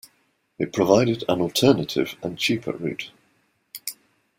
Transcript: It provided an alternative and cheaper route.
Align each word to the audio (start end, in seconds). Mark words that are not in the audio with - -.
It 0.57 0.73
provided 0.73 1.23
an 1.29 1.41
alternative 1.41 2.15
and 2.23 2.35
cheaper 2.35 2.71
route. 2.71 3.11